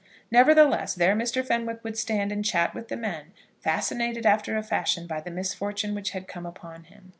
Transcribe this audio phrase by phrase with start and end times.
[0.31, 1.45] Nevertheless there Mr.
[1.45, 5.93] Fenwick would stand and chat with the men, fascinated after a fashion by the misfortune
[5.93, 7.09] which had come upon him.